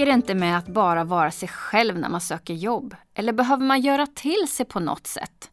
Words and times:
Räcker 0.00 0.12
det 0.12 0.16
inte 0.16 0.34
med 0.34 0.58
att 0.58 0.68
bara 0.68 1.04
vara 1.04 1.30
sig 1.30 1.48
själv 1.48 1.98
när 1.98 2.08
man 2.08 2.20
söker 2.20 2.54
jobb? 2.54 2.96
Eller 3.14 3.32
behöver 3.32 3.64
man 3.64 3.80
göra 3.80 4.06
till 4.06 4.48
sig 4.48 4.66
på 4.66 4.80
något 4.80 5.06
sätt? 5.06 5.50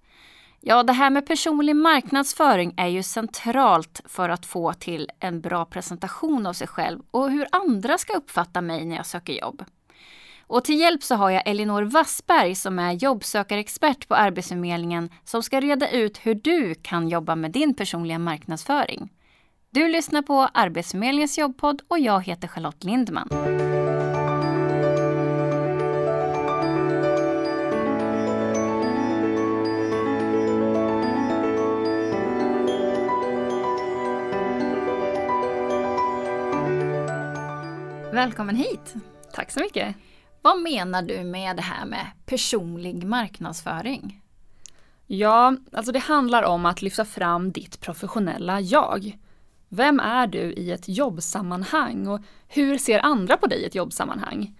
Ja, 0.61 0.83
det 0.83 0.93
här 0.93 1.09
med 1.09 1.27
personlig 1.27 1.75
marknadsföring 1.75 2.73
är 2.77 2.87
ju 2.87 3.03
centralt 3.03 4.01
för 4.05 4.29
att 4.29 4.45
få 4.45 4.73
till 4.73 5.09
en 5.19 5.41
bra 5.41 5.65
presentation 5.65 6.45
av 6.45 6.53
sig 6.53 6.67
själv 6.67 6.99
och 7.11 7.31
hur 7.31 7.47
andra 7.51 7.97
ska 7.97 8.13
uppfatta 8.13 8.61
mig 8.61 8.85
när 8.85 8.95
jag 8.95 9.05
söker 9.05 9.33
jobb. 9.33 9.63
Och 10.41 10.63
till 10.63 10.79
hjälp 10.79 11.03
så 11.03 11.15
har 11.15 11.29
jag 11.29 11.47
Elinor 11.47 11.83
Wassberg 11.83 12.55
som 12.55 12.79
är 12.79 12.91
jobbsökarexpert 12.91 14.07
på 14.07 14.15
Arbetsförmedlingen 14.15 15.09
som 15.23 15.43
ska 15.43 15.59
reda 15.61 15.89
ut 15.89 16.17
hur 16.17 16.35
du 16.35 16.75
kan 16.75 17.09
jobba 17.09 17.35
med 17.35 17.51
din 17.51 17.73
personliga 17.73 18.19
marknadsföring. 18.19 19.09
Du 19.69 19.87
lyssnar 19.87 20.21
på 20.21 20.49
Arbetsförmedlingens 20.53 21.37
jobbpodd 21.37 21.81
och 21.87 21.99
jag 21.99 22.25
heter 22.25 22.47
Charlotte 22.47 22.83
Lindman. 22.83 23.29
Välkommen 38.17 38.55
hit! 38.55 38.95
Tack 39.33 39.51
så 39.51 39.59
mycket! 39.59 39.95
Vad 40.41 40.61
menar 40.61 41.01
du 41.01 41.23
med 41.23 41.55
det 41.55 41.61
här 41.61 41.85
med 41.85 42.05
personlig 42.25 43.03
marknadsföring? 43.03 44.21
Ja, 45.07 45.55
alltså 45.71 45.91
det 45.91 45.99
handlar 45.99 46.43
om 46.43 46.65
att 46.65 46.81
lyfta 46.81 47.05
fram 47.05 47.51
ditt 47.51 47.79
professionella 47.79 48.61
jag. 48.61 49.17
Vem 49.69 49.99
är 49.99 50.27
du 50.27 50.39
i 50.39 50.71
ett 50.71 50.87
jobbsammanhang 50.87 52.07
och 52.07 52.21
hur 52.47 52.77
ser 52.77 53.05
andra 53.05 53.37
på 53.37 53.47
dig 53.47 53.61
i 53.61 53.65
ett 53.65 53.75
jobbsammanhang? 53.75 54.59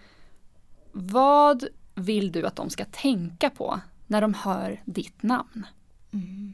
Vad 0.92 1.64
vill 1.94 2.32
du 2.32 2.46
att 2.46 2.56
de 2.56 2.70
ska 2.70 2.84
tänka 2.84 3.50
på 3.50 3.80
när 4.06 4.20
de 4.20 4.34
hör 4.34 4.82
ditt 4.84 5.22
namn? 5.22 5.66
Mm. 6.12 6.52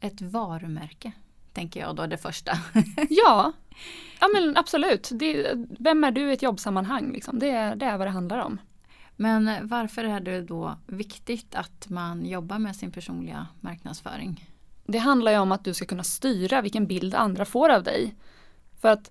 Ett 0.00 0.20
varumärke, 0.20 1.12
tänker 1.52 1.80
jag 1.80 1.96
då 1.96 2.06
det 2.06 2.16
första. 2.16 2.52
ja, 3.10 3.52
ja 4.20 4.28
men 4.34 4.56
absolut. 4.56 5.08
Det, 5.12 5.52
vem 5.78 6.04
är 6.04 6.10
du 6.10 6.30
i 6.30 6.32
ett 6.32 6.42
jobbsammanhang? 6.42 7.12
Liksom? 7.12 7.38
Det, 7.38 7.74
det 7.74 7.86
är 7.86 7.98
vad 7.98 8.06
det 8.06 8.10
handlar 8.10 8.38
om. 8.38 8.60
Men 9.16 9.68
varför 9.68 10.04
är 10.04 10.20
det 10.20 10.42
då 10.42 10.76
viktigt 10.86 11.54
att 11.54 11.88
man 11.88 12.26
jobbar 12.26 12.58
med 12.58 12.76
sin 12.76 12.92
personliga 12.92 13.46
marknadsföring? 13.60 14.48
Det 14.86 14.98
handlar 14.98 15.32
ju 15.32 15.38
om 15.38 15.52
att 15.52 15.64
du 15.64 15.74
ska 15.74 15.86
kunna 15.86 16.04
styra 16.04 16.60
vilken 16.60 16.86
bild 16.86 17.14
andra 17.14 17.44
får 17.44 17.68
av 17.68 17.82
dig. 17.82 18.14
För 18.80 18.88
att 18.88 19.10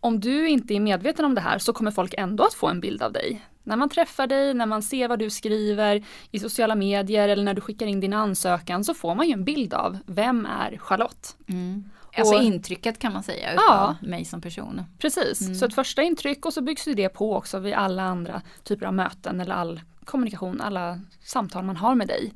om 0.00 0.20
du 0.20 0.48
inte 0.48 0.74
är 0.74 0.80
medveten 0.80 1.24
om 1.24 1.34
det 1.34 1.40
här 1.40 1.58
så 1.58 1.72
kommer 1.72 1.90
folk 1.90 2.14
ändå 2.18 2.44
att 2.44 2.54
få 2.54 2.68
en 2.68 2.80
bild 2.80 3.02
av 3.02 3.12
dig. 3.12 3.42
När 3.64 3.76
man 3.76 3.88
träffar 3.88 4.26
dig, 4.26 4.54
när 4.54 4.66
man 4.66 4.82
ser 4.82 5.08
vad 5.08 5.18
du 5.18 5.30
skriver 5.30 6.04
i 6.30 6.38
sociala 6.38 6.74
medier 6.74 7.28
eller 7.28 7.44
när 7.44 7.54
du 7.54 7.60
skickar 7.60 7.86
in 7.86 8.00
din 8.00 8.12
ansökan 8.12 8.84
så 8.84 8.94
får 8.94 9.14
man 9.14 9.26
ju 9.26 9.32
en 9.32 9.44
bild 9.44 9.74
av 9.74 9.98
vem 10.06 10.46
är 10.46 10.78
Charlotte. 10.78 11.36
Mm. 11.46 11.90
Alltså 12.16 12.34
och, 12.34 12.42
intrycket 12.42 12.98
kan 12.98 13.12
man 13.12 13.22
säga 13.22 13.52
utav 13.52 13.64
ja, 13.68 13.96
mig 14.02 14.24
som 14.24 14.40
person. 14.40 14.82
Precis, 14.98 15.40
mm. 15.40 15.54
så 15.54 15.66
ett 15.66 15.74
första 15.74 16.02
intryck 16.02 16.46
och 16.46 16.52
så 16.52 16.60
byggs 16.60 16.84
det 16.84 17.08
på 17.08 17.36
också 17.36 17.58
vid 17.58 17.74
alla 17.74 18.02
andra 18.02 18.42
typer 18.62 18.86
av 18.86 18.94
möten 18.94 19.40
eller 19.40 19.54
all 19.54 19.80
kommunikation, 20.04 20.60
alla 20.60 21.00
samtal 21.24 21.64
man 21.64 21.76
har 21.76 21.94
med 21.94 22.08
dig. 22.08 22.32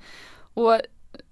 Och 0.54 0.80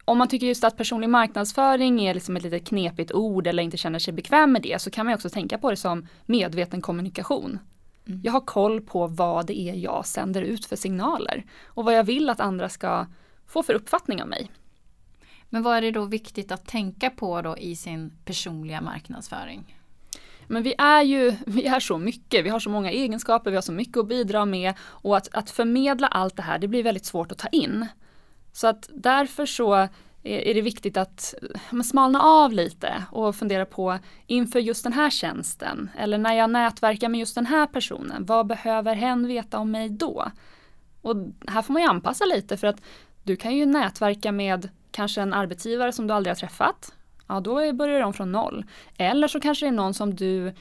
om 0.04 0.18
man 0.18 0.28
tycker 0.28 0.46
just 0.46 0.64
att 0.64 0.76
personlig 0.76 1.08
marknadsföring 1.08 2.04
är 2.04 2.14
liksom 2.14 2.36
ett 2.36 2.42
lite 2.42 2.58
knepigt 2.58 3.12
ord 3.12 3.46
eller 3.46 3.62
inte 3.62 3.76
känner 3.76 3.98
sig 3.98 4.14
bekväm 4.14 4.52
med 4.52 4.62
det 4.62 4.82
så 4.82 4.90
kan 4.90 5.06
man 5.06 5.14
också 5.14 5.30
tänka 5.30 5.58
på 5.58 5.70
det 5.70 5.76
som 5.76 6.06
medveten 6.26 6.80
kommunikation. 6.80 7.58
Mm. 8.06 8.20
Jag 8.24 8.32
har 8.32 8.40
koll 8.40 8.80
på 8.80 9.06
vad 9.06 9.46
det 9.46 9.58
är 9.58 9.74
jag 9.74 10.06
sänder 10.06 10.42
ut 10.42 10.66
för 10.66 10.76
signaler 10.76 11.44
och 11.64 11.84
vad 11.84 11.94
jag 11.94 12.04
vill 12.04 12.30
att 12.30 12.40
andra 12.40 12.68
ska 12.68 13.06
få 13.46 13.62
för 13.62 13.74
uppfattning 13.74 14.22
av 14.22 14.28
mig. 14.28 14.50
Men 15.48 15.62
vad 15.62 15.76
är 15.76 15.82
det 15.82 15.90
då 15.90 16.04
viktigt 16.04 16.52
att 16.52 16.66
tänka 16.66 17.10
på 17.10 17.42
då 17.42 17.58
i 17.58 17.76
sin 17.76 18.12
personliga 18.24 18.80
marknadsföring? 18.80 19.76
Men 20.46 20.62
vi 20.62 20.74
är 20.78 21.02
ju 21.02 21.36
vi 21.46 21.66
är 21.66 21.80
så 21.80 21.98
mycket, 21.98 22.44
vi 22.44 22.48
har 22.48 22.60
så 22.60 22.70
många 22.70 22.90
egenskaper, 22.90 23.50
vi 23.50 23.56
har 23.56 23.62
så 23.62 23.72
mycket 23.72 23.96
att 23.96 24.08
bidra 24.08 24.44
med 24.44 24.74
och 24.80 25.16
att, 25.16 25.28
att 25.32 25.50
förmedla 25.50 26.06
allt 26.06 26.36
det 26.36 26.42
här 26.42 26.58
det 26.58 26.68
blir 26.68 26.82
väldigt 26.82 27.06
svårt 27.06 27.32
att 27.32 27.38
ta 27.38 27.48
in. 27.48 27.86
Så 28.52 28.66
att 28.66 28.88
därför 28.92 29.46
så 29.46 29.88
är 30.26 30.54
det 30.54 30.62
viktigt 30.62 30.96
att 30.96 31.34
smalna 31.84 32.22
av 32.22 32.52
lite 32.52 33.04
och 33.10 33.36
fundera 33.36 33.66
på 33.66 33.98
inför 34.26 34.58
just 34.58 34.84
den 34.84 34.92
här 34.92 35.10
tjänsten 35.10 35.90
eller 35.98 36.18
när 36.18 36.34
jag 36.34 36.50
nätverkar 36.50 37.08
med 37.08 37.20
just 37.20 37.34
den 37.34 37.46
här 37.46 37.66
personen, 37.66 38.24
vad 38.26 38.46
behöver 38.46 38.94
hen 38.94 39.26
veta 39.26 39.58
om 39.58 39.70
mig 39.70 39.88
då? 39.88 40.30
Och 41.02 41.16
här 41.46 41.62
får 41.62 41.72
man 41.72 41.82
ju 41.82 41.88
anpassa 41.88 42.24
lite 42.24 42.56
för 42.56 42.66
att 42.66 42.80
du 43.22 43.36
kan 43.36 43.56
ju 43.56 43.66
nätverka 43.66 44.32
med 44.32 44.68
kanske 44.90 45.20
en 45.20 45.32
arbetsgivare 45.32 45.92
som 45.92 46.06
du 46.06 46.14
aldrig 46.14 46.30
har 46.30 46.36
träffat. 46.36 46.94
Ja, 47.26 47.40
då 47.40 47.72
börjar 47.72 48.00
de 48.00 48.12
från 48.12 48.32
noll. 48.32 48.64
Eller 48.96 49.28
så 49.28 49.40
kanske 49.40 49.66
det 49.66 49.70
är 49.70 49.72
någon 49.72 49.94
som 49.94 50.14
du 50.14 50.52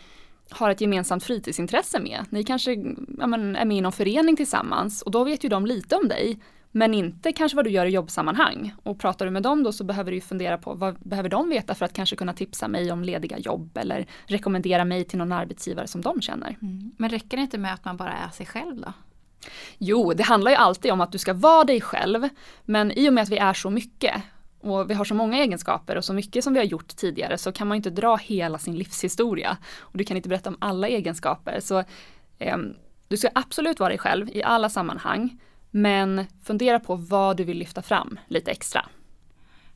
har 0.50 0.70
ett 0.70 0.82
gemensamt 0.82 1.24
fritidsintresse 1.24 2.00
med. 2.00 2.26
Ni 2.30 2.44
kanske 2.44 2.74
ja, 3.20 3.28
men, 3.28 3.56
är 3.56 3.66
med 3.66 3.78
i 3.78 3.82
någon 3.82 3.92
förening 3.92 4.36
tillsammans 4.36 5.02
och 5.02 5.12
då 5.12 5.24
vet 5.24 5.44
ju 5.44 5.50
de 5.50 5.66
lite 5.66 5.96
om 5.96 6.08
dig 6.08 6.40
men 6.76 6.94
inte 6.94 7.32
kanske 7.32 7.56
vad 7.56 7.66
du 7.66 7.72
gör 7.72 7.86
i 7.86 7.90
jobbsammanhang. 7.90 8.74
Och 8.84 9.00
pratar 9.00 9.26
du 9.26 9.32
med 9.32 9.44
dem 9.44 9.64
då 9.64 9.72
så 9.74 9.84
behöver 9.84 10.12
du 10.12 10.22
fundera 10.22 10.58
på 10.58 10.74
vad 10.74 11.00
behöver 11.00 11.30
de 11.30 11.50
veta 11.50 11.76
för 11.76 11.86
att 11.86 11.94
kanske 11.94 12.16
kunna 12.16 12.34
tipsa 12.34 12.68
mig 12.68 12.92
om 12.92 13.04
lediga 13.04 13.38
jobb 13.38 13.78
eller 13.78 14.08
rekommendera 14.26 14.86
mig 14.86 15.04
till 15.04 15.18
någon 15.18 15.32
arbetsgivare 15.32 15.88
som 15.88 16.02
de 16.02 16.22
känner. 16.22 16.58
Mm. 16.62 16.92
Men 16.98 17.10
räcker 17.10 17.38
det 17.38 17.44
inte 17.44 17.58
med 17.58 17.74
att 17.74 17.86
man 17.86 17.98
bara 17.98 18.14
är 18.14 18.30
sig 18.30 18.46
själv 18.46 18.82
då? 18.82 18.94
Jo, 19.78 20.14
det 20.14 20.24
handlar 20.24 20.52
ju 20.52 20.58
alltid 20.58 20.92
om 20.92 21.02
att 21.02 21.12
du 21.12 21.18
ska 21.18 21.34
vara 21.34 21.64
dig 21.64 21.82
själv. 21.82 22.30
Men 22.66 22.92
i 22.92 23.10
och 23.10 23.14
med 23.14 23.22
att 23.22 23.30
vi 23.30 23.38
är 23.38 23.54
så 23.54 23.70
mycket 23.70 24.22
och 24.60 24.90
vi 24.90 24.94
har 24.94 25.06
så 25.06 25.16
många 25.16 25.38
egenskaper 25.38 25.96
och 25.96 26.06
så 26.06 26.14
mycket 26.14 26.44
som 26.44 26.54
vi 26.54 26.60
har 26.60 26.66
gjort 26.66 26.96
tidigare 26.96 27.38
så 27.38 27.52
kan 27.52 27.68
man 27.68 27.76
inte 27.76 27.90
dra 27.90 28.16
hela 28.16 28.58
sin 28.58 28.78
livshistoria. 28.78 29.58
Och 29.80 29.98
du 29.98 30.04
kan 30.04 30.18
inte 30.18 30.30
berätta 30.30 30.50
om 30.50 30.58
alla 30.60 30.88
egenskaper. 30.88 31.60
Så 31.60 31.84
eh, 32.40 32.58
du 33.08 33.18
ska 33.18 33.30
absolut 33.36 33.80
vara 33.80 33.90
dig 33.90 33.98
själv 33.98 34.30
i 34.30 34.44
alla 34.44 34.70
sammanhang. 34.70 35.40
Men 35.78 36.26
fundera 36.44 36.80
på 36.80 36.96
vad 36.96 37.38
du 37.38 37.44
vill 37.44 37.58
lyfta 37.58 37.82
fram 37.82 38.20
lite 38.28 38.52
extra. 38.52 38.86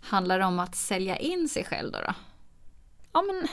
Handlar 0.01 0.39
det 0.39 0.45
om 0.45 0.59
att 0.59 0.75
sälja 0.75 1.17
in 1.17 1.49
sig 1.49 1.63
själv 1.63 1.91
då? 1.91 1.99
då? 1.99 2.13
Ja, 3.13 3.21
men 3.21 3.47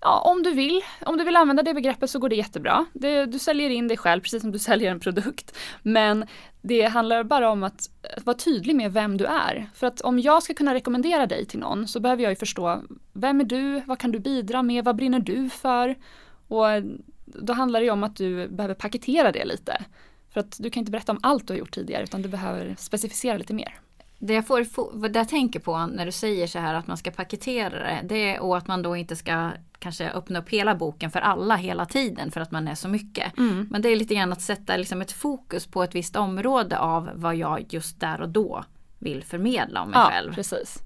ja, 0.00 0.20
om 0.20 0.42
du 0.42 0.52
vill. 0.52 0.80
Om 1.06 1.16
du 1.16 1.24
vill 1.24 1.36
använda 1.36 1.62
det 1.62 1.74
begreppet 1.74 2.10
så 2.10 2.18
går 2.18 2.28
det 2.28 2.36
jättebra. 2.36 2.86
Det, 2.92 3.26
du 3.26 3.38
säljer 3.38 3.70
in 3.70 3.88
dig 3.88 3.96
själv 3.96 4.20
precis 4.20 4.42
som 4.42 4.50
du 4.50 4.58
säljer 4.68 4.90
en 4.90 5.00
produkt. 5.00 5.56
Men 5.82 6.26
det 6.62 6.82
handlar 6.82 7.24
bara 7.24 7.50
om 7.50 7.62
att, 7.62 7.90
att 8.16 8.26
vara 8.26 8.36
tydlig 8.36 8.76
med 8.76 8.92
vem 8.92 9.16
du 9.16 9.24
är. 9.24 9.70
För 9.74 9.86
att 9.86 10.00
om 10.00 10.18
jag 10.18 10.42
ska 10.42 10.54
kunna 10.54 10.74
rekommendera 10.74 11.26
dig 11.26 11.46
till 11.46 11.58
någon 11.58 11.88
så 11.88 12.00
behöver 12.00 12.22
jag 12.22 12.32
ju 12.32 12.36
förstå 12.36 12.82
vem 13.12 13.40
är 13.40 13.44
du, 13.44 13.80
vad 13.80 13.98
kan 13.98 14.12
du 14.12 14.18
bidra 14.18 14.62
med, 14.62 14.84
vad 14.84 14.96
brinner 14.96 15.20
du 15.20 15.50
för? 15.50 15.96
Och 16.48 16.66
då 17.24 17.52
handlar 17.52 17.80
det 17.80 17.90
om 17.90 18.04
att 18.04 18.16
du 18.16 18.48
behöver 18.48 18.74
paketera 18.74 19.32
det 19.32 19.44
lite. 19.44 19.84
För 20.30 20.40
att 20.40 20.56
du 20.58 20.70
kan 20.70 20.80
inte 20.80 20.92
berätta 20.92 21.12
om 21.12 21.18
allt 21.22 21.46
du 21.46 21.52
har 21.52 21.58
gjort 21.58 21.74
tidigare 21.74 22.02
utan 22.02 22.22
du 22.22 22.28
behöver 22.28 22.74
specificera 22.78 23.36
lite 23.36 23.54
mer. 23.54 23.80
Det 24.18 24.34
jag, 24.34 24.46
får, 24.46 25.08
det 25.08 25.18
jag 25.18 25.28
tänker 25.28 25.60
på 25.60 25.86
när 25.86 26.06
du 26.06 26.12
säger 26.12 26.46
så 26.46 26.58
här 26.58 26.74
att 26.74 26.86
man 26.86 26.96
ska 26.96 27.10
paketera 27.10 27.70
det, 27.70 28.00
det 28.08 28.34
är 28.34 28.40
och 28.40 28.56
att 28.56 28.66
man 28.66 28.82
då 28.82 28.96
inte 28.96 29.16
ska 29.16 29.50
kanske 29.78 30.10
öppna 30.10 30.38
upp 30.38 30.48
hela 30.48 30.74
boken 30.74 31.10
för 31.10 31.20
alla 31.20 31.56
hela 31.56 31.86
tiden 31.86 32.30
för 32.30 32.40
att 32.40 32.50
man 32.50 32.68
är 32.68 32.74
så 32.74 32.88
mycket. 32.88 33.38
Mm. 33.38 33.68
Men 33.70 33.82
det 33.82 33.88
är 33.88 33.96
lite 33.96 34.14
grann 34.14 34.32
att 34.32 34.42
sätta 34.42 34.76
liksom 34.76 35.02
ett 35.02 35.12
fokus 35.12 35.66
på 35.66 35.82
ett 35.82 35.94
visst 35.94 36.16
område 36.16 36.78
av 36.78 37.10
vad 37.14 37.36
jag 37.36 37.66
just 37.68 38.00
där 38.00 38.20
och 38.20 38.28
då 38.28 38.64
vill 38.98 39.24
förmedla 39.24 39.82
om 39.82 39.90
mig 39.90 39.98
ja, 39.98 40.10
själv. 40.10 40.34
Precis. 40.34 40.78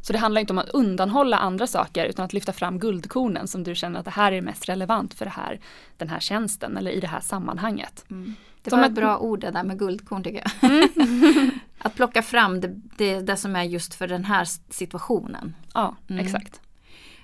Så 0.00 0.12
det 0.12 0.18
handlar 0.18 0.40
inte 0.40 0.52
om 0.52 0.58
att 0.58 0.68
undanhålla 0.68 1.38
andra 1.38 1.66
saker 1.66 2.04
utan 2.04 2.24
att 2.24 2.32
lyfta 2.32 2.52
fram 2.52 2.78
guldkornen 2.78 3.48
som 3.48 3.62
du 3.62 3.74
känner 3.74 3.98
att 3.98 4.04
det 4.04 4.10
här 4.10 4.32
är 4.32 4.40
mest 4.40 4.68
relevant 4.68 5.14
för 5.14 5.26
här, 5.26 5.60
den 5.96 6.08
här 6.08 6.20
tjänsten 6.20 6.76
eller 6.76 6.90
i 6.90 7.00
det 7.00 7.06
här 7.06 7.20
sammanhanget. 7.20 8.04
Mm. 8.10 8.34
Det 8.70 8.76
var 8.76 8.84
ett 8.86 8.92
bra 8.92 9.18
ord 9.18 9.40
det 9.40 9.50
där 9.50 9.62
med 9.62 9.78
guldkorn 9.78 10.22
tycker 10.22 10.42
jag. 10.44 10.70
Mm. 10.70 11.50
att 11.78 11.94
plocka 11.94 12.22
fram 12.22 12.60
det, 12.60 12.80
det, 12.96 13.20
det, 13.20 13.36
som 13.36 13.56
är 13.56 13.62
just 13.62 13.94
för 13.94 14.08
den 14.08 14.24
här 14.24 14.48
situationen. 14.70 15.54
Ja, 15.74 15.96
mm. 16.08 16.26
exakt. 16.26 16.60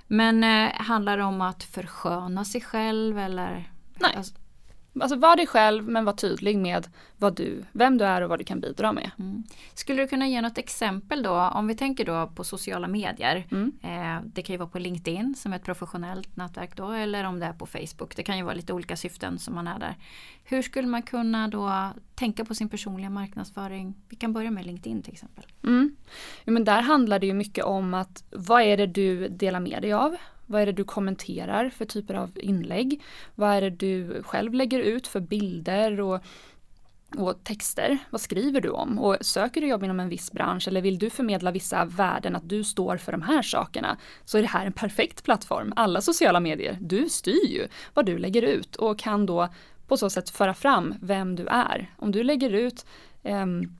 Men 0.06 0.44
eh, 0.44 0.72
handlar 0.74 1.16
det 1.16 1.24
om 1.24 1.40
att 1.40 1.64
försköna 1.64 2.44
sig 2.44 2.60
själv 2.60 3.18
eller? 3.18 3.70
Nej. 3.94 4.14
Alltså, 4.16 4.34
Alltså 5.00 5.16
var 5.16 5.36
dig 5.36 5.46
själv 5.46 5.88
men 5.88 6.04
var 6.04 6.12
tydlig 6.12 6.58
med 6.58 6.88
vad 7.16 7.36
du, 7.36 7.64
vem 7.72 7.98
du 7.98 8.04
är 8.04 8.22
och 8.22 8.28
vad 8.28 8.38
du 8.38 8.44
kan 8.44 8.60
bidra 8.60 8.92
med. 8.92 9.10
Mm. 9.18 9.44
Skulle 9.74 10.02
du 10.02 10.08
kunna 10.08 10.28
ge 10.28 10.40
något 10.40 10.58
exempel 10.58 11.22
då 11.22 11.32
om 11.32 11.66
vi 11.66 11.74
tänker 11.74 12.04
då 12.04 12.32
på 12.34 12.44
sociala 12.44 12.88
medier. 12.88 13.46
Mm. 13.50 13.72
Eh, 13.82 14.24
det 14.24 14.42
kan 14.42 14.54
ju 14.54 14.58
vara 14.58 14.68
på 14.68 14.78
LinkedIn 14.78 15.34
som 15.34 15.52
ett 15.52 15.64
professionellt 15.64 16.36
nätverk 16.36 16.76
då 16.76 16.90
eller 16.90 17.24
om 17.24 17.40
det 17.40 17.46
är 17.46 17.52
på 17.52 17.66
Facebook. 17.66 18.16
Det 18.16 18.22
kan 18.22 18.36
ju 18.36 18.42
vara 18.42 18.54
lite 18.54 18.72
olika 18.72 18.96
syften 18.96 19.38
som 19.38 19.54
man 19.54 19.66
är 19.66 19.78
där. 19.78 19.96
Hur 20.44 20.62
skulle 20.62 20.88
man 20.88 21.02
kunna 21.02 21.48
då 21.48 21.90
tänka 22.14 22.44
på 22.44 22.54
sin 22.54 22.68
personliga 22.68 23.10
marknadsföring? 23.10 23.94
Vi 24.08 24.16
kan 24.16 24.32
börja 24.32 24.50
med 24.50 24.66
LinkedIn 24.66 25.02
till 25.02 25.12
exempel. 25.12 25.44
Mm. 25.64 25.96
Ja, 26.44 26.52
men 26.52 26.64
där 26.64 26.82
handlar 26.82 27.18
det 27.18 27.26
ju 27.26 27.34
mycket 27.34 27.64
om 27.64 27.94
att 27.94 28.24
vad 28.30 28.62
är 28.62 28.76
det 28.76 28.86
du 28.86 29.28
delar 29.28 29.60
med 29.60 29.82
dig 29.82 29.92
av? 29.92 30.16
Vad 30.52 30.62
är 30.62 30.66
det 30.66 30.72
du 30.72 30.84
kommenterar 30.84 31.70
för 31.70 31.84
typer 31.84 32.14
av 32.14 32.30
inlägg? 32.36 33.02
Vad 33.34 33.50
är 33.50 33.60
det 33.60 33.70
du 33.70 34.22
själv 34.22 34.54
lägger 34.54 34.80
ut 34.80 35.06
för 35.06 35.20
bilder 35.20 36.00
och, 36.00 36.20
och 37.16 37.44
texter? 37.44 37.98
Vad 38.10 38.20
skriver 38.20 38.60
du 38.60 38.68
om? 38.68 38.98
Och 38.98 39.16
söker 39.20 39.60
du 39.60 39.66
jobb 39.66 39.84
inom 39.84 40.00
en 40.00 40.08
viss 40.08 40.32
bransch 40.32 40.68
eller 40.68 40.80
vill 40.82 40.98
du 40.98 41.10
förmedla 41.10 41.50
vissa 41.50 41.84
värden, 41.84 42.36
att 42.36 42.48
du 42.48 42.64
står 42.64 42.96
för 42.96 43.12
de 43.12 43.22
här 43.22 43.42
sakerna, 43.42 43.98
så 44.24 44.38
är 44.38 44.42
det 44.42 44.48
här 44.48 44.66
en 44.66 44.72
perfekt 44.72 45.24
plattform. 45.24 45.72
Alla 45.76 46.00
sociala 46.00 46.40
medier, 46.40 46.78
du 46.80 47.08
styr 47.08 47.46
ju 47.46 47.68
vad 47.94 48.06
du 48.06 48.18
lägger 48.18 48.42
ut 48.42 48.76
och 48.76 48.98
kan 48.98 49.26
då 49.26 49.48
på 49.86 49.96
så 49.96 50.10
sätt 50.10 50.30
föra 50.30 50.54
fram 50.54 50.94
vem 51.00 51.36
du 51.36 51.46
är. 51.46 51.94
Om 51.98 52.12
du 52.12 52.22
lägger 52.22 52.50
ut 52.50 52.86
um, 53.22 53.76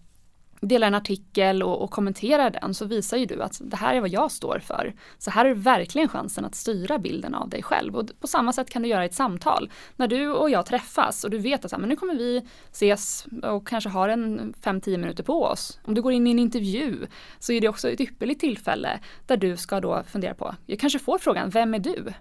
delar 0.66 0.86
en 0.86 0.94
artikel 0.94 1.62
och, 1.62 1.82
och 1.82 1.90
kommenterar 1.90 2.50
den 2.50 2.74
så 2.74 2.84
visar 2.84 3.16
ju 3.16 3.26
du 3.26 3.42
att 3.42 3.60
det 3.64 3.76
här 3.76 3.94
är 3.94 4.00
vad 4.00 4.10
jag 4.10 4.30
står 4.30 4.58
för. 4.58 4.94
Så 5.18 5.30
här 5.30 5.44
är 5.44 5.54
verkligen 5.54 6.08
chansen 6.08 6.44
att 6.44 6.54
styra 6.54 6.98
bilden 6.98 7.34
av 7.34 7.48
dig 7.48 7.62
själv. 7.62 7.96
Och 7.96 8.10
på 8.20 8.26
samma 8.26 8.52
sätt 8.52 8.70
kan 8.70 8.82
du 8.82 8.88
göra 8.88 9.02
i 9.02 9.06
ett 9.06 9.14
samtal. 9.14 9.70
När 9.96 10.08
du 10.08 10.28
och 10.28 10.50
jag 10.50 10.66
träffas 10.66 11.24
och 11.24 11.30
du 11.30 11.38
vet 11.38 11.64
att 11.64 11.80
men 11.80 11.88
nu 11.88 11.96
kommer 11.96 12.14
vi 12.14 12.42
ses 12.70 13.26
och 13.42 13.68
kanske 13.68 13.90
har 13.90 14.08
en 14.08 14.54
5-10 14.62 14.96
minuter 14.96 15.22
på 15.22 15.44
oss. 15.44 15.80
Om 15.84 15.94
du 15.94 16.02
går 16.02 16.12
in 16.12 16.26
i 16.26 16.30
en 16.30 16.38
intervju 16.38 17.06
så 17.38 17.52
är 17.52 17.60
det 17.60 17.68
också 17.68 17.90
ett 17.90 18.00
ypperligt 18.00 18.40
tillfälle 18.40 19.00
där 19.26 19.36
du 19.36 19.56
ska 19.56 19.80
då 19.80 20.02
fundera 20.02 20.34
på, 20.34 20.54
jag 20.66 20.78
kanske 20.78 20.98
får 20.98 21.18
frågan, 21.18 21.50
vem 21.50 21.74
är 21.74 21.78
du? 21.78 22.12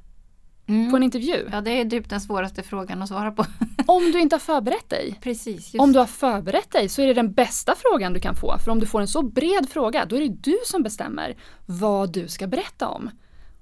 Mm. 0.72 0.92
på 0.92 0.98
en 0.98 1.04
intervju? 1.04 1.50
Ja, 1.52 1.62
det 1.62 1.72
är 1.72 1.90
typ 1.90 2.10
den 2.10 2.22
svåraste 2.22 2.64
frågan 2.64 3.02
att 3.02 3.10
svara 3.10 3.32
på. 3.32 3.46
om 3.86 4.12
du 4.12 4.20
inte 4.20 4.36
har 4.36 4.40
förberett 4.40 4.90
dig. 4.90 5.20
Precis. 5.22 5.74
Om 5.74 5.94
du 5.94 6.00
har 6.00 6.06
förberett 6.06 6.72
dig 6.72 6.90
så 6.90 7.02
är 7.02 7.08
det 7.08 7.14
den 7.14 7.34
bästa 7.34 7.76
frågan 7.78 8.14
du 8.14 8.20
kan 8.20 8.36
få. 8.36 8.58
För 8.58 8.72
om 8.72 8.80
du 8.80 8.86
får 8.86 9.02
en 9.02 9.08
så 9.08 9.22
bred 9.22 9.70
fråga, 9.70 10.06
då 10.06 10.16
är 10.16 10.22
det 10.22 10.36
du 10.42 10.58
som 10.66 10.84
bestämmer 10.84 11.36
vad 11.66 12.14
du 12.14 12.28
ska 12.28 12.48
berätta 12.48 12.88
om. 12.88 13.10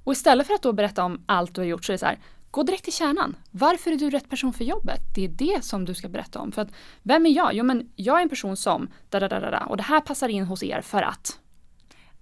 Och 0.03 0.11
istället 0.13 0.47
för 0.47 0.53
att 0.53 0.61
då 0.61 0.73
berätta 0.73 1.03
om 1.03 1.23
allt 1.25 1.55
du 1.55 1.61
har 1.61 1.65
gjort 1.65 1.85
så 1.85 1.91
är 1.91 1.93
det 1.93 1.99
så 1.99 2.05
här, 2.05 2.19
gå 2.51 2.63
direkt 2.63 2.83
till 2.83 2.93
kärnan. 2.93 3.35
Varför 3.51 3.91
är 3.91 3.95
du 3.95 4.09
rätt 4.09 4.29
person 4.29 4.53
för 4.53 4.63
jobbet? 4.63 4.99
Det 5.15 5.25
är 5.25 5.29
det 5.29 5.65
som 5.65 5.85
du 5.85 5.93
ska 5.93 6.09
berätta 6.09 6.39
om. 6.39 6.51
För 6.51 6.61
att, 6.61 6.69
vem 7.03 7.25
är 7.25 7.29
jag? 7.29 7.53
Jo 7.53 7.63
men 7.63 7.91
jag 7.95 8.17
är 8.17 8.21
en 8.21 8.29
person 8.29 8.57
som 8.57 8.87
da, 9.09 9.19
da, 9.19 9.27
da, 9.27 9.39
da, 9.39 9.59
och 9.59 9.77
det 9.77 9.83
här 9.83 10.01
passar 10.01 10.29
in 10.29 10.43
hos 10.45 10.63
er 10.63 10.81
för 10.81 11.01
att. 11.01 11.38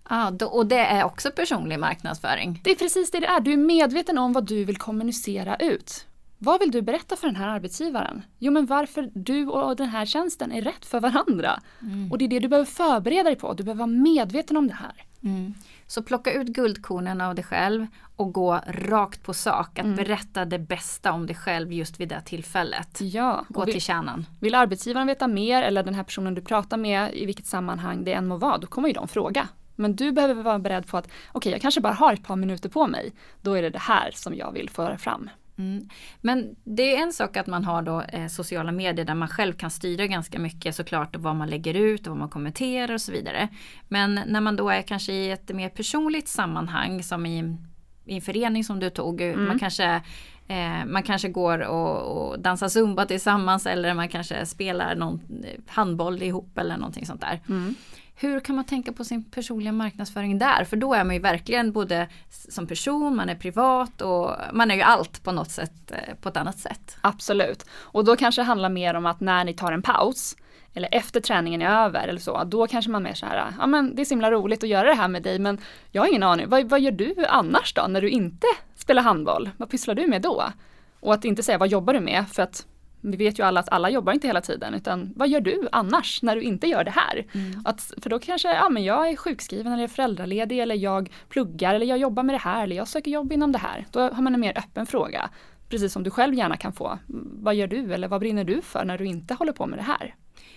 Ah, 0.09 0.31
då, 0.31 0.45
och 0.45 0.65
det 0.65 0.79
är 0.79 1.03
också 1.03 1.31
personlig 1.31 1.79
marknadsföring? 1.79 2.61
Det 2.63 2.71
är 2.71 2.75
precis 2.75 3.11
det 3.11 3.19
det 3.19 3.27
är. 3.27 3.39
Du 3.39 3.53
är 3.53 3.57
medveten 3.57 4.17
om 4.17 4.33
vad 4.33 4.45
du 4.45 4.65
vill 4.65 4.77
kommunicera 4.77 5.55
ut. 5.55 6.05
Vad 6.37 6.59
vill 6.59 6.71
du 6.71 6.81
berätta 6.81 7.15
för 7.15 7.27
den 7.27 7.35
här 7.35 7.47
arbetsgivaren? 7.47 8.21
Jo 8.39 8.51
men 8.51 8.65
varför 8.65 9.09
du 9.13 9.47
och 9.47 9.75
den 9.75 9.89
här 9.89 10.05
tjänsten 10.05 10.51
är 10.51 10.61
rätt 10.61 10.85
för 10.85 10.99
varandra. 10.99 11.59
Mm. 11.81 12.11
Och 12.11 12.17
det 12.17 12.25
är 12.25 12.29
det 12.29 12.39
du 12.39 12.47
behöver 12.47 12.65
förbereda 12.65 13.23
dig 13.23 13.35
på. 13.35 13.53
Du 13.53 13.63
behöver 13.63 13.79
vara 13.79 13.87
medveten 13.87 14.57
om 14.57 14.67
det 14.67 14.73
här. 14.73 15.03
Mm. 15.23 15.53
Så 15.87 16.03
plocka 16.03 16.33
ut 16.33 16.47
guldkornen 16.47 17.21
av 17.21 17.35
dig 17.35 17.43
själv 17.43 17.87
och 18.15 18.33
gå 18.33 18.61
rakt 18.67 19.23
på 19.23 19.33
sak. 19.33 19.79
Att 19.79 19.85
mm. 19.85 19.95
berätta 19.95 20.45
det 20.45 20.59
bästa 20.59 21.11
om 21.11 21.25
dig 21.25 21.35
själv 21.35 21.73
just 21.73 21.99
vid 21.99 22.09
det 22.09 22.21
tillfället. 22.21 23.01
Ja, 23.01 23.45
gå 23.49 23.65
vill, 23.65 23.73
till 23.73 23.81
kärnan. 23.81 24.25
Vill 24.39 24.55
arbetsgivaren 24.55 25.07
veta 25.07 25.27
mer 25.27 25.63
eller 25.63 25.83
den 25.83 25.93
här 25.93 26.03
personen 26.03 26.33
du 26.33 26.41
pratar 26.41 26.77
med 26.77 27.13
i 27.13 27.25
vilket 27.25 27.45
sammanhang 27.45 28.03
det 28.03 28.13
än 28.13 28.27
må 28.27 28.37
vara, 28.37 28.57
då 28.57 28.67
kommer 28.67 28.87
ju 28.87 28.93
de 28.93 29.07
fråga. 29.07 29.47
Men 29.77 29.95
du 29.95 30.11
behöver 30.11 30.43
vara 30.43 30.59
beredd 30.59 30.87
på 30.87 30.97
att 30.97 31.05
okej, 31.05 31.31
okay, 31.33 31.51
jag 31.51 31.61
kanske 31.61 31.81
bara 31.81 31.93
har 31.93 32.13
ett 32.13 32.23
par 32.23 32.35
minuter 32.35 32.69
på 32.69 32.87
mig. 32.87 33.13
Då 33.41 33.53
är 33.53 33.61
det 33.61 33.69
det 33.69 33.79
här 33.79 34.11
som 34.13 34.35
jag 34.35 34.51
vill 34.51 34.69
föra 34.69 34.97
fram. 34.97 35.29
Mm. 35.57 35.89
Men 36.21 36.55
det 36.63 36.95
är 36.95 37.03
en 37.03 37.13
sak 37.13 37.37
att 37.37 37.47
man 37.47 37.65
har 37.65 37.81
då 37.81 38.01
eh, 38.01 38.27
sociala 38.27 38.71
medier 38.71 39.05
där 39.05 39.15
man 39.15 39.27
själv 39.27 39.53
kan 39.53 39.71
styra 39.71 40.07
ganska 40.07 40.39
mycket 40.39 40.75
såklart 40.75 41.15
vad 41.15 41.35
man 41.35 41.49
lägger 41.49 41.73
ut 41.73 42.01
och 42.01 42.07
vad 42.07 42.17
man 42.17 42.29
kommenterar 42.29 42.93
och 42.93 43.01
så 43.01 43.11
vidare. 43.11 43.47
Men 43.87 44.21
när 44.27 44.41
man 44.41 44.55
då 44.55 44.69
är 44.69 44.81
kanske 44.81 45.13
i 45.13 45.31
ett 45.31 45.49
mer 45.49 45.69
personligt 45.69 46.27
sammanhang 46.27 47.03
som 47.03 47.25
i, 47.25 47.57
i 48.05 48.15
en 48.15 48.21
förening 48.21 48.63
som 48.63 48.79
du 48.79 48.89
tog. 48.89 49.21
Mm. 49.21 49.45
Man 49.45 49.59
kanske 49.59 50.01
Eh, 50.49 50.85
man 50.85 51.03
kanske 51.03 51.29
går 51.29 51.59
och, 51.59 52.17
och, 52.17 52.39
dansar 52.39 52.69
zumba 52.69 53.05
tillsammans 53.05 53.65
eller 53.65 53.93
man 53.93 54.09
kanske 54.09 54.45
spelar 54.45 54.95
någon 54.95 55.21
eh, 55.43 55.59
handboll 55.67 56.23
ihop 56.23 56.57
eller 56.57 56.77
någonting 56.77 57.05
sånt 57.05 57.21
där. 57.21 57.41
Mm. 57.49 57.75
Hur 58.19 58.39
kan 58.39 58.55
man 58.55 58.65
tänka 58.65 58.91
på 58.93 59.03
sin 59.03 59.23
personliga 59.23 59.71
marknadsföring 59.71 60.39
där? 60.39 60.63
För 60.63 60.77
då 60.77 60.93
är 60.93 61.03
man 61.03 61.15
ju 61.15 61.21
verkligen 61.21 61.71
både 61.71 62.07
som 62.29 62.67
person, 62.67 63.15
man 63.15 63.29
är 63.29 63.35
privat 63.35 64.01
och 64.01 64.31
man 64.53 64.71
är 64.71 64.75
ju 64.75 64.81
allt 64.81 65.23
på 65.23 65.31
något 65.31 65.51
sätt 65.51 65.91
eh, 65.91 66.15
på 66.21 66.29
ett 66.29 66.37
annat 66.37 66.59
sätt. 66.59 66.97
Absolut. 67.01 67.65
Och 67.71 68.05
då 68.05 68.15
kanske 68.15 68.41
det 68.41 68.45
handlar 68.45 68.69
mer 68.69 68.93
om 68.93 69.05
att 69.05 69.19
när 69.19 69.43
ni 69.45 69.53
tar 69.53 69.71
en 69.71 69.81
paus 69.81 70.35
eller 70.73 70.89
efter 70.91 71.19
träningen 71.19 71.61
är 71.61 71.85
över 71.85 72.07
eller 72.07 72.19
så, 72.19 72.43
då 72.43 72.67
kanske 72.67 72.91
man 72.91 73.03
mer 73.03 73.13
så 73.13 73.25
här, 73.25 73.53
ja 73.59 73.67
men 73.67 73.95
det 73.95 74.01
är 74.01 74.05
så 74.05 74.09
himla 74.09 74.31
roligt 74.31 74.63
att 74.63 74.69
göra 74.69 74.87
det 74.87 74.95
här 74.95 75.07
med 75.07 75.23
dig 75.23 75.39
men 75.39 75.57
jag 75.91 76.01
har 76.01 76.09
ingen 76.09 76.23
aning, 76.23 76.49
vad, 76.49 76.69
vad 76.69 76.81
gör 76.81 76.91
du 76.91 77.15
annars 77.29 77.73
då 77.73 77.87
när 77.87 78.01
du 78.01 78.09
inte 78.09 78.47
spelar 78.75 79.01
handboll? 79.01 79.49
Vad 79.57 79.69
pysslar 79.69 79.95
du 79.95 80.07
med 80.07 80.21
då? 80.21 80.43
Och 80.99 81.13
att 81.13 81.25
inte 81.25 81.43
säga 81.43 81.57
vad 81.57 81.69
jobbar 81.69 81.93
du 81.93 81.99
med 81.99 82.25
för 82.31 82.43
att 82.43 82.65
vi 83.11 83.17
vet 83.17 83.39
ju 83.39 83.43
alla 83.43 83.59
att 83.59 83.69
alla 83.69 83.89
jobbar 83.89 84.13
inte 84.13 84.27
hela 84.27 84.41
tiden 84.41 84.73
utan 84.73 85.13
vad 85.15 85.29
gör 85.29 85.41
du 85.41 85.67
annars 85.71 86.21
när 86.21 86.35
du 86.35 86.41
inte 86.41 86.67
gör 86.67 86.83
det 86.83 86.91
här? 86.91 87.25
Mm. 87.31 87.61
Att, 87.65 87.93
för 88.01 88.09
då 88.09 88.19
kanske, 88.19 88.53
ja 88.53 88.69
men 88.69 88.83
jag 88.83 89.09
är 89.09 89.15
sjukskriven 89.15 89.73
eller 89.73 89.83
är 89.83 89.87
föräldraledig 89.87 90.59
eller 90.59 90.75
jag 90.75 91.11
pluggar 91.29 91.75
eller 91.75 91.85
jag 91.85 91.97
jobbar 91.97 92.23
med 92.23 92.35
det 92.35 92.39
här 92.39 92.63
eller 92.63 92.75
jag 92.75 92.87
söker 92.87 93.11
jobb 93.11 93.33
inom 93.33 93.51
det 93.51 93.59
här. 93.59 93.85
Då 93.91 93.99
har 93.99 94.21
man 94.21 94.33
en 94.33 94.39
mer 94.39 94.57
öppen 94.57 94.85
fråga. 94.85 95.29
Precis 95.69 95.93
som 95.93 96.03
du 96.03 96.09
själv 96.09 96.33
gärna 96.33 96.57
kan 96.57 96.73
få. 96.73 96.99
Vad 97.41 97.55
gör 97.55 97.67
du 97.67 97.93
eller 97.93 98.07
vad 98.07 98.19
brinner 98.19 98.43
du 98.43 98.61
för 98.61 98.85
när 98.85 98.97
du 98.97 99.05
inte 99.05 99.33
håller 99.33 99.53
på 99.53 99.65
med 99.65 99.79
det 99.79 99.83
här? 99.83 100.15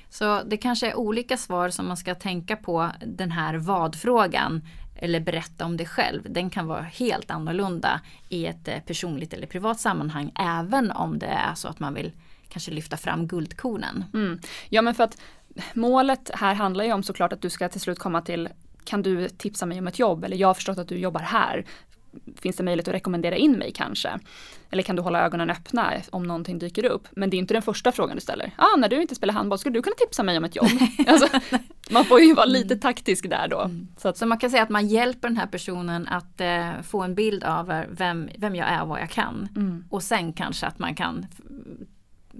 Så 0.09 0.43
det 0.43 0.57
kanske 0.57 0.91
är 0.91 0.99
olika 0.99 1.37
svar 1.37 1.69
som 1.69 1.89
man 1.89 1.97
ska 1.97 2.15
tänka 2.15 2.57
på 2.57 2.91
den 3.07 3.31
här 3.31 3.55
vad-frågan 3.55 4.63
eller 5.01 5.21
berätta 5.21 5.65
om 5.65 5.77
dig 5.77 5.87
själv. 5.87 6.23
Den 6.29 6.51
kan 6.51 6.67
vara 6.67 6.83
helt 6.83 7.31
annorlunda 7.31 8.01
i 8.29 8.47
ett 8.47 8.69
eh, 8.69 8.79
personligt 8.79 9.33
eller 9.33 9.47
privat 9.47 9.81
sammanhang 9.81 10.33
även 10.39 10.91
om 10.91 11.19
det 11.19 11.27
är 11.27 11.55
så 11.55 11.69
att 11.69 11.81
man 11.81 11.95
vill 11.95 12.13
kanske 12.51 12.71
lyfta 12.71 12.97
fram 12.97 13.27
guldkornen. 13.27 14.05
Mm. 14.15 14.41
Ja 14.69 14.83
men 14.83 14.95
för 14.95 15.05
att 15.05 15.21
målet 15.75 16.31
här 16.35 16.55
handlar 16.55 16.85
ju 16.85 16.93
om 16.93 17.03
såklart 17.03 17.33
att 17.33 17.43
du 17.43 17.51
ska 17.51 17.69
till 17.69 17.81
slut 17.81 17.99
komma 17.99 18.21
till 18.21 18.49
kan 18.85 19.03
du 19.03 19.29
tipsa 19.29 19.67
mig 19.67 19.79
om 19.79 19.87
ett 19.87 19.99
jobb 19.99 20.25
eller 20.25 20.37
jag 20.37 20.49
har 20.49 20.55
förstått 20.55 20.79
att 20.79 20.89
du 20.89 20.99
jobbar 20.99 21.21
här. 21.21 21.65
Finns 22.37 22.57
det 22.57 22.63
möjlighet 22.63 22.89
att 22.89 22.95
rekommendera 22.95 23.37
in 23.37 23.53
mig 23.53 23.73
kanske? 23.73 24.19
Eller 24.71 24.83
kan 24.83 24.97
du 24.97 25.03
hålla 25.03 25.25
ögonen 25.25 25.51
öppna 25.51 25.93
om 26.13 26.23
någonting 26.23 26.59
dyker 26.59 26.85
upp? 26.85 27.09
Men 27.11 27.31
det 27.31 27.37
är 27.37 27.39
inte 27.39 27.55
den 27.55 27.63
första 27.63 27.93
frågan 27.93 28.17
du 28.17 28.21
ställer. 28.21 28.51
ah, 28.57 28.77
när 28.77 28.89
du 28.89 29.03
inte 29.03 29.15
spelar 29.15 29.35
handboll, 29.35 29.59
skulle 29.59 29.79
du 29.79 29.83
kunna 29.83 29.97
tipsa 29.99 30.23
mig 30.23 30.39
om 30.39 30.45
ett 30.45 30.57
jobb? 30.57 30.69
alltså, 31.07 31.41
man 31.91 32.05
får 32.05 32.21
ju 32.21 32.35
vara 32.35 32.47
lite 32.47 32.75
mm. 32.75 32.81
taktisk 32.81 33.31
där 33.31 33.49
då. 33.49 33.61
Mm. 33.61 33.89
Så, 33.97 34.09
att, 34.09 34.17
så 34.17 34.27
man 34.27 34.39
kan 34.39 34.51
säga 34.51 34.63
att 34.63 34.69
man 34.69 34.89
hjälper 34.89 35.29
den 35.29 35.37
här 35.37 35.47
personen 35.47 36.09
att 36.09 36.41
eh, 36.41 36.83
få 36.83 37.03
en 37.03 37.15
bild 37.15 37.45
av 37.45 37.85
vem, 37.91 38.29
vem 38.39 38.55
jag 38.55 38.69
är 38.69 38.83
och 38.83 38.89
vad 38.89 39.01
jag 39.01 39.11
kan. 39.11 39.49
Mm. 39.57 39.85
Och 39.91 40.03
sen 40.03 40.33
kanske 40.33 40.67
att 40.67 40.79
man 40.79 40.95
kan 40.95 41.27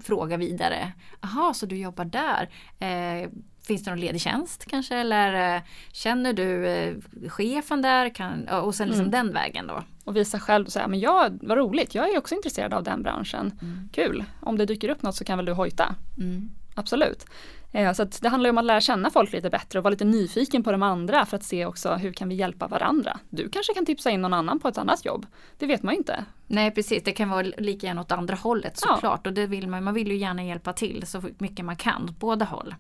fråga 0.01 0.37
vidare. 0.37 0.93
Jaha, 1.21 1.55
så 1.55 1.67
du 1.67 1.77
jobbar 1.77 2.05
där. 2.05 2.49
Eh, 2.79 3.31
finns 3.63 3.85
det 3.85 3.91
någon 3.91 4.01
ledig 4.01 4.21
tjänst 4.21 4.67
kanske? 4.67 4.97
Eller 4.97 5.57
eh, 5.57 5.63
känner 5.93 6.33
du 6.33 6.67
eh, 6.67 6.95
chefen 7.29 7.83
där? 7.83 8.15
Kan, 8.15 8.49
och 8.49 8.75
sen 8.75 8.89
liksom 8.89 9.07
mm. 9.07 9.11
den 9.11 9.33
vägen 9.33 9.67
då. 9.67 9.83
Och 10.05 10.17
visa 10.17 10.41
själv 10.41 10.67
och 10.67 10.73
säga, 10.73 10.89
men 10.89 11.01
ja, 11.01 11.29
vad 11.43 11.59
roligt, 11.59 11.95
jag 11.95 12.15
är 12.15 12.19
också 12.19 12.35
intresserad 12.35 12.75
av 12.75 12.83
den 12.83 13.03
branschen. 13.03 13.59
Mm. 13.63 13.89
Kul, 13.93 14.25
om 14.41 14.59
det 14.59 14.67
dyker 14.67 14.89
upp 14.89 15.03
något 15.03 15.17
så 15.17 15.25
kan 15.25 15.39
väl 15.39 15.47
du 15.47 15.53
hojta. 15.53 15.95
Mm. 16.19 16.51
Absolut. 16.75 17.27
Eh, 17.73 17.93
så 17.93 18.05
det 18.05 18.29
handlar 18.29 18.51
om 18.51 18.59
att 18.59 18.65
lära 18.65 18.81
känna 18.81 19.11
folk 19.11 19.33
lite 19.33 19.51
bättre 19.51 19.79
och 19.79 19.83
vara 19.83 19.91
lite 19.91 20.05
nyfiken 20.05 20.63
på 20.63 20.73
de 20.73 20.83
andra 20.83 21.27
för 21.27 21.37
att 21.37 21.43
se 21.43 21.67
också 21.67 21.95
hur 21.95 22.13
kan 22.13 22.29
vi 22.29 22.35
hjälpa 22.35 22.69
varandra. 22.69 23.19
Du 23.31 23.49
kanske 23.49 23.75
kan 23.75 23.87
tipsa 23.87 24.11
in 24.11 24.23
någon 24.23 24.33
annan 24.35 24.61
på 24.61 24.69
ett 24.69 24.79
annat 24.79 25.05
jobb. 25.05 25.27
Det 25.59 25.67
vet 25.67 25.83
man 25.83 25.95
ju 25.95 25.99
inte. 25.99 26.25
Nej 26.47 26.71
precis, 26.71 27.05
det 27.05 27.13
kan 27.13 27.29
vara 27.29 27.43
lika 27.43 27.87
gärna 27.87 28.01
åt 28.01 28.13
andra 28.13 28.35
hållet 28.35 28.79
såklart. 28.79 29.21
Ja. 29.25 29.31
Och 29.31 29.35
det 29.35 29.47
vill 29.47 29.69
man, 29.69 29.85
man 29.85 29.95
vill 29.95 30.09
ju 30.09 30.17
gärna 30.17 30.45
hjälpa 30.45 30.73
till 30.73 31.07
så 31.07 31.23
mycket 31.39 31.65
man 31.65 31.77
kan 31.77 32.05
åt 32.05 32.19
båda 32.19 32.45
håll. 32.45 32.75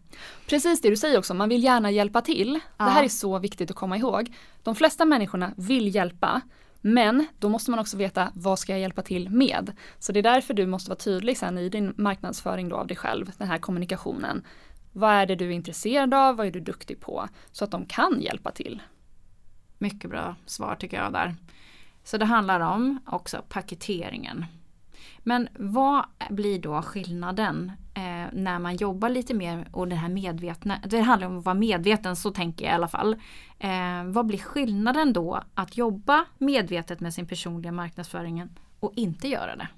Precis 0.48 0.80
det 0.80 0.90
du 0.90 0.96
säger 0.96 1.18
också, 1.18 1.34
man 1.34 1.48
vill 1.48 1.64
gärna 1.64 1.90
hjälpa 1.90 2.20
till. 2.20 2.60
Ja. 2.76 2.84
Det 2.84 2.90
här 2.90 3.04
är 3.04 3.08
så 3.08 3.38
viktigt 3.38 3.70
att 3.70 3.76
komma 3.76 3.96
ihåg. 3.96 4.34
De 4.62 4.74
flesta 4.74 5.04
människorna 5.04 5.52
vill 5.56 5.94
hjälpa 5.94 6.40
men 6.80 7.26
då 7.38 7.48
måste 7.48 7.70
man 7.70 7.80
också 7.80 7.96
veta 7.96 8.32
vad 8.34 8.58
ska 8.58 8.72
jag 8.72 8.80
hjälpa 8.80 9.02
till 9.02 9.30
med? 9.30 9.72
Så 9.98 10.12
det 10.12 10.20
är 10.20 10.22
därför 10.22 10.54
du 10.54 10.66
måste 10.66 10.90
vara 10.90 10.98
tydlig 10.98 11.38
sen 11.38 11.58
i 11.58 11.68
din 11.68 11.94
marknadsföring 11.96 12.68
då 12.68 12.76
av 12.76 12.86
dig 12.86 12.96
själv, 12.96 13.32
den 13.38 13.48
här 13.48 13.58
kommunikationen. 13.58 14.42
Vad 14.92 15.12
är 15.12 15.26
det 15.26 15.34
du 15.34 15.46
är 15.46 15.50
intresserad 15.50 16.14
av? 16.14 16.36
Vad 16.36 16.46
är 16.46 16.50
du 16.50 16.60
duktig 16.60 17.00
på? 17.00 17.28
Så 17.52 17.64
att 17.64 17.70
de 17.70 17.86
kan 17.86 18.20
hjälpa 18.20 18.50
till. 18.50 18.82
Mycket 19.78 20.10
bra 20.10 20.36
svar 20.46 20.74
tycker 20.74 20.96
jag 20.96 21.12
där. 21.12 21.34
Så 22.04 22.16
det 22.16 22.24
handlar 22.24 22.60
om 22.60 22.98
också 23.06 23.44
paketeringen. 23.48 24.44
Men 25.18 25.48
vad 25.58 26.04
blir 26.30 26.58
då 26.58 26.82
skillnaden 26.82 27.72
eh, 27.94 28.32
när 28.32 28.58
man 28.58 28.76
jobbar 28.76 29.08
lite 29.08 29.34
mer 29.34 29.68
och 29.72 29.88
det 29.88 29.96
här 29.96 30.08
medvetna, 30.08 30.80
det 30.86 31.00
handlar 31.00 31.28
om 31.28 31.38
att 31.38 31.44
vara 31.44 31.54
medveten, 31.54 32.16
så 32.16 32.30
tänker 32.30 32.64
jag 32.64 32.72
i 32.72 32.74
alla 32.74 32.88
fall. 32.88 33.16
Eh, 33.58 34.04
vad 34.04 34.26
blir 34.26 34.38
skillnaden 34.38 35.12
då 35.12 35.42
att 35.54 35.76
jobba 35.76 36.24
medvetet 36.38 37.00
med 37.00 37.14
sin 37.14 37.26
personliga 37.26 37.72
marknadsföring 37.72 38.48
och 38.80 38.92
inte 38.96 39.28
göra 39.28 39.56
det? 39.56 39.68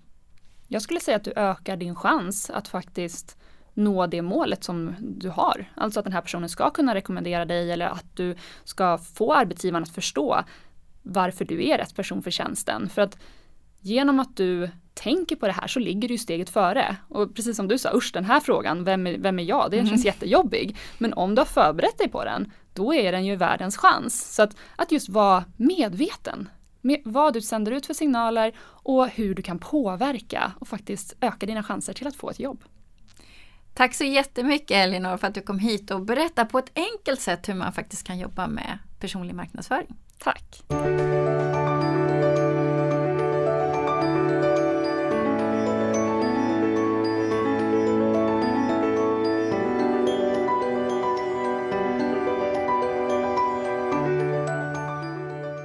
Jag 0.68 0.82
skulle 0.82 1.00
säga 1.00 1.16
att 1.16 1.24
du 1.24 1.32
ökar 1.36 1.76
din 1.76 1.94
chans 1.94 2.50
att 2.50 2.68
faktiskt 2.68 3.38
nå 3.74 4.06
det 4.06 4.22
målet 4.22 4.64
som 4.64 4.94
du 5.00 5.28
har. 5.28 5.72
Alltså 5.74 6.00
att 6.00 6.04
den 6.04 6.12
här 6.12 6.20
personen 6.20 6.48
ska 6.48 6.70
kunna 6.70 6.94
rekommendera 6.94 7.44
dig 7.44 7.72
eller 7.72 7.86
att 7.86 8.16
du 8.16 8.34
ska 8.64 8.98
få 8.98 9.34
arbetsgivaren 9.34 9.82
att 9.82 9.94
förstå 9.94 10.42
varför 11.02 11.44
du 11.44 11.68
är 11.68 11.78
rätt 11.78 11.96
person 11.96 12.22
för 12.22 12.30
tjänsten. 12.30 12.88
För 12.88 13.02
att 13.02 13.18
genom 13.80 14.20
att 14.20 14.36
du 14.36 14.70
tänker 14.94 15.36
på 15.36 15.46
det 15.46 15.52
här 15.52 15.66
så 15.66 15.78
ligger 15.78 16.08
du 16.08 16.18
steget 16.18 16.50
före. 16.50 16.96
Och 17.08 17.34
precis 17.34 17.56
som 17.56 17.68
du 17.68 17.78
sa, 17.78 17.90
usch 17.94 18.10
den 18.14 18.24
här 18.24 18.40
frågan, 18.40 18.84
vem 18.84 19.06
är, 19.06 19.18
vem 19.18 19.38
är 19.38 19.42
jag? 19.42 19.70
Det 19.70 19.76
känns 19.76 19.90
mm. 19.90 20.02
jättejobbig. 20.02 20.76
Men 20.98 21.12
om 21.12 21.34
du 21.34 21.40
har 21.40 21.46
förberett 21.46 21.98
dig 21.98 22.08
på 22.08 22.24
den, 22.24 22.52
då 22.74 22.94
är 22.94 23.12
den 23.12 23.24
ju 23.24 23.36
världens 23.36 23.76
chans. 23.76 24.34
Så 24.34 24.42
att, 24.42 24.56
att 24.76 24.92
just 24.92 25.08
vara 25.08 25.44
medveten 25.56 26.48
med 26.80 27.02
vad 27.04 27.34
du 27.34 27.40
sänder 27.40 27.72
ut 27.72 27.86
för 27.86 27.94
signaler 27.94 28.52
och 28.62 29.08
hur 29.08 29.34
du 29.34 29.42
kan 29.42 29.58
påverka 29.58 30.52
och 30.58 30.68
faktiskt 30.68 31.14
öka 31.20 31.46
dina 31.46 31.62
chanser 31.62 31.92
till 31.92 32.06
att 32.06 32.16
få 32.16 32.30
ett 32.30 32.40
jobb. 32.40 32.64
Tack 33.74 33.94
så 33.94 34.04
jättemycket 34.04 34.70
Elinor 34.70 35.16
för 35.16 35.26
att 35.28 35.34
du 35.34 35.40
kom 35.40 35.58
hit 35.58 35.90
och 35.90 36.00
berättade 36.00 36.50
på 36.50 36.58
ett 36.58 36.72
enkelt 36.74 37.20
sätt 37.20 37.48
hur 37.48 37.54
man 37.54 37.72
faktiskt 37.72 38.06
kan 38.06 38.18
jobba 38.18 38.46
med 38.46 38.78
personlig 39.00 39.34
marknadsföring. 39.34 39.96
Tack! 40.18 40.62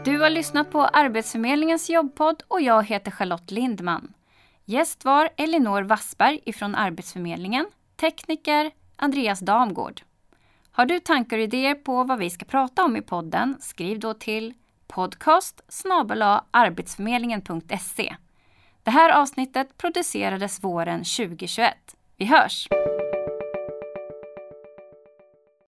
Du 0.05 0.19
har 0.19 0.29
lyssnat 0.29 0.71
på 0.71 0.81
Arbetsförmedlingens 0.81 1.89
jobbpodd 1.89 2.43
och 2.47 2.61
jag 2.61 2.83
heter 2.83 3.11
Charlotte 3.11 3.51
Lindman. 3.51 4.13
Gäst 4.65 5.05
var 5.05 5.29
Elinor 5.37 5.81
Wassberg 5.81 6.39
ifrån 6.45 6.75
Arbetsförmedlingen, 6.75 7.65
tekniker 7.97 8.71
Andreas 8.95 9.39
Damgård. 9.39 10.01
Har 10.71 10.85
du 10.85 10.99
tankar 10.99 11.37
och 11.37 11.43
idéer 11.43 11.75
på 11.75 12.03
vad 12.03 12.19
vi 12.19 12.29
ska 12.29 12.45
prata 12.45 12.83
om 12.83 12.95
i 12.97 13.01
podden, 13.01 13.57
skriv 13.59 13.99
då 13.99 14.13
till 14.13 14.53
podcast 14.87 15.61
arbetsförmedlingen.se. 16.51 18.15
Det 18.83 18.91
här 18.91 19.21
avsnittet 19.21 19.77
producerades 19.77 20.63
våren 20.63 20.99
2021. 20.99 21.73
Vi 22.17 22.25
hörs! 22.25 22.67